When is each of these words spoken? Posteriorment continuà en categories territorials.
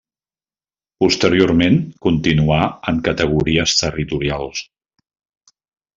Posteriorment 1.05 1.77
continuà 2.07 2.63
en 2.93 3.05
categories 3.11 3.79
territorials. 3.85 4.65